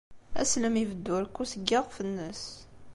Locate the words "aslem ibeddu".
0.41-1.15